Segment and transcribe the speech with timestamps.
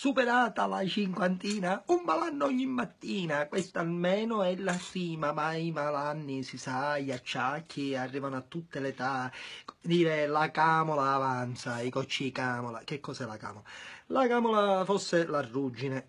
[0.00, 6.42] superata la cinquantina, un malanno ogni mattina, questa almeno è la prima, ma i malanni,
[6.42, 9.30] si sa, gli acciacchi arrivano a tutte le età,
[9.78, 13.62] dire la camola avanza, i cocci camola, che cos'è la camola?
[14.06, 16.06] La camola fosse la ruggine,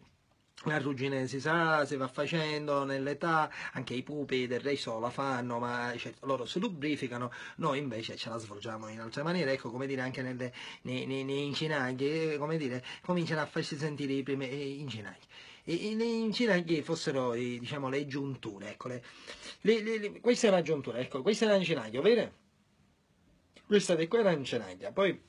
[0.65, 5.59] la ruggine si sa, si va facendo nell'età, anche i pupi del resto la fanno,
[5.59, 9.87] ma cioè, loro si lubrificano, noi invece ce la svolgiamo in altre maniere, ecco come
[9.87, 14.49] dire anche nelle, nei, nei, nei incinaghi, come dire, cominciano a farsi sentire i primi
[14.49, 15.25] eh, incinaghi.
[15.63, 19.03] E, e, incinaghi fossero diciamo, le giunture, ecco, le,
[19.61, 22.39] le, le, questa è una giuntura, ecco, questa è una incinaglia, vede?
[23.65, 25.19] Questa di qua è una incinaglia, poi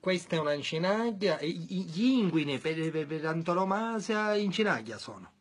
[0.00, 5.32] questa è un'incinaglia, gli inguini per, per, per antonomasia incinaglia sono.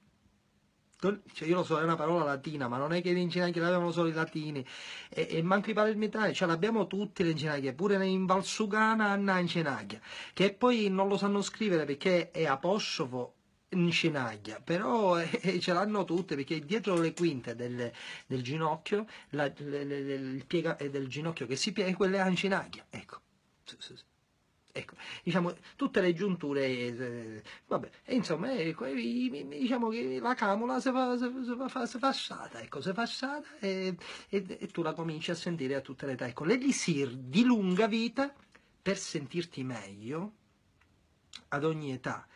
[0.99, 3.91] Cioè, io lo so, è una parola latina, ma non è che le incinaglie l'avevano
[3.91, 4.65] solo i latini,
[5.09, 10.01] e, e manco i palermitani, cioè l'abbiamo tutti le incinaglie, pure in Valsugana hanno incinaglia,
[10.33, 13.35] che poi non lo sanno scrivere perché è apostrofo
[13.69, 17.91] incinaglia, però eh, ce l'hanno tutte perché dietro le quinte del,
[18.25, 22.87] del ginocchio, la, le, le, il piega del ginocchio che si piega, quella è incinaglia,
[22.89, 23.21] ecco.
[24.77, 30.91] Ecco, diciamo, tutte le giunture, eh, vabbè, e insomma, ecco, diciamo che la camola si
[30.91, 33.97] fa, si, fa, si fa assata, ecco, si fa assata e,
[34.29, 36.27] e, e, tu la cominci a sentire a tutte le età.
[36.27, 38.31] Ecco, l'elisir di lunga vita
[38.79, 40.33] per sentirti meglio
[41.47, 42.27] ad ogni età.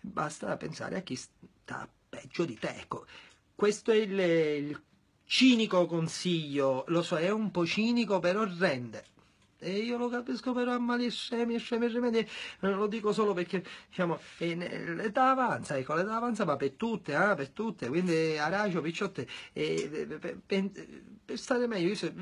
[0.00, 3.04] Basta pensare a chi sta peggio di te, ecco.
[3.54, 4.82] Questo è il, il
[5.26, 9.04] cinico consiglio, lo so, è un po' cinico, però rende
[9.62, 12.26] e io lo capisco però a mali scemi, scemi, scemi,
[12.60, 17.50] lo dico solo perché, diciamo, l'età avanza, ecco, l'età avanza va per tutte, eh, per
[17.50, 20.70] tutte, quindi aracio, picciotte, e, per, per,
[21.24, 22.12] per, stare meglio, se,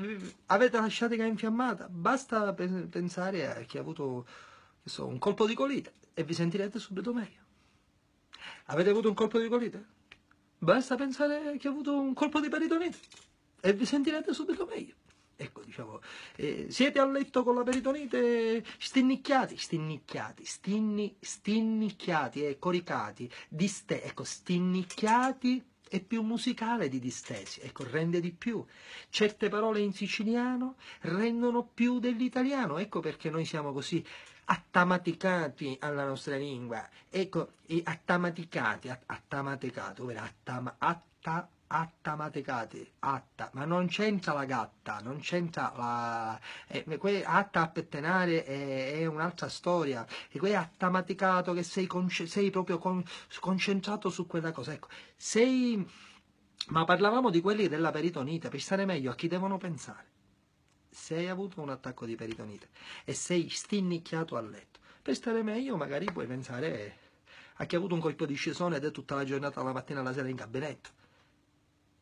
[0.47, 4.27] avete la sciatica infiammata, basta pensare a chi ha avuto,
[4.83, 7.47] so, un colpo di colite e vi sentirete subito meglio.
[8.65, 9.97] Avete avuto un colpo di colite?
[10.57, 12.97] Basta pensare a chi ha avuto un colpo di peritonite
[13.61, 14.95] e vi sentirete subito meglio.
[15.41, 16.01] Ecco, diciamo,
[16.35, 24.25] eh, siete a letto con la peritonite stinnicchiati, stinnicchiati, stinni, stinnicchiati e coricati, diste, ecco,
[24.25, 28.63] stinnicchiati è più musicale di distesi, ecco, rende di più.
[29.09, 34.05] Certe parole in siciliano rendono più dell'italiano, ecco perché noi siamo così
[34.43, 44.33] attamaticati alla nostra lingua, ecco, attamaticati, attamaticato, ovvero attama, atta, attamaticati, atta, ma non c'entra
[44.33, 46.39] la gatta, non c'entra la...
[46.67, 51.87] Eh, atta a pettenare è, è, un'altra storia, e quel attamaticato che sei,
[52.25, 53.03] sei proprio con,
[53.39, 55.87] concentrato su quella cosa, ecco, sei...
[56.69, 60.07] Ma parlavamo di quelli della peritonite, per stare meglio a chi devono pensare.
[60.89, 62.69] Se hai avuto un attacco di peritonite
[63.05, 66.97] e sei stinnicchiato a letto, per stare meglio magari puoi pensare
[67.55, 69.99] a chi ha avuto un colpo di scisone ed è tutta la giornata, la mattina
[69.99, 70.97] alla sera in gabinetto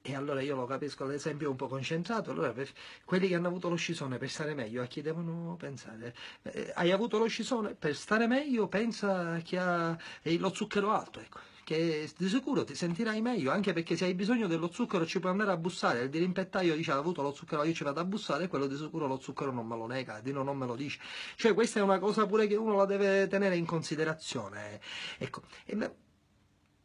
[0.07, 2.31] e allora io lo capisco, l'esempio è un po' concentrato.
[2.31, 2.69] Allora, per
[3.03, 6.16] quelli che hanno avuto lo scisone, per stare meglio, a chi devono pensare?
[6.44, 11.19] Eh, hai avuto lo scisone, per stare meglio, pensa a chi ha lo zucchero alto,
[11.19, 11.40] ecco.
[11.66, 15.34] Che di sicuro ti sentirai meglio, anche perché se hai bisogno dello zucchero ci puoi
[15.34, 16.03] andare a bussare.
[16.03, 19.07] Il dirimpettaio dice ha avuto lo zucchero, io ci vado a bussare, quello di sicuro
[19.07, 21.00] lo zucchero non me lo nega, Dino non me lo dice.
[21.35, 24.79] Cioè, questa è una cosa pure che uno la deve tenere in considerazione.
[25.18, 25.41] Ecco.
[25.66, 25.91] E,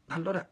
[0.09, 0.47] allora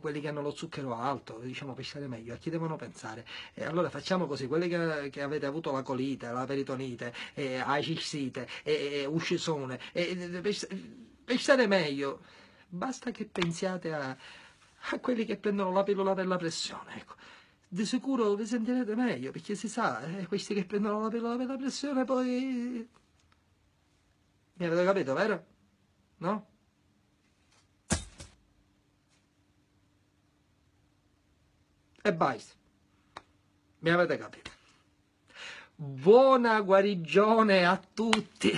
[0.00, 3.26] quelli che hanno lo zucchero alto, diciamo per stare meglio, a chi devono pensare?
[3.54, 8.48] E allora facciamo così, quelli che, che avete avuto la colite, la peritonite, eh, acissite,
[8.62, 10.56] eh, uscisone, eh, per,
[11.24, 12.20] per stare meglio,
[12.68, 14.16] basta che pensiate a,
[14.90, 17.14] a quelli che prendono la pillola per la pressione, ecco.
[17.68, 21.46] Di sicuro vi sentirete meglio, perché si sa, eh, questi che prendono la pillola per
[21.46, 22.86] la pressione poi...
[24.54, 25.44] Mi avete capito, vero?
[26.18, 26.51] No?
[32.02, 32.54] E basta.
[33.78, 34.50] Mi avete capito?
[35.74, 38.52] Buona guarigione a tutti!